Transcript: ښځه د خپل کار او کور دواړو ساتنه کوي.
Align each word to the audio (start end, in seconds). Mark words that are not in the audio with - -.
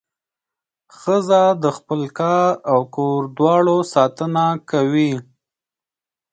ښځه 0.97 1.41
د 1.63 1.65
خپل 1.77 2.01
کار 2.19 2.51
او 2.71 2.79
کور 2.95 3.19
دواړو 3.37 3.77
ساتنه 3.93 4.45
کوي. 4.69 5.13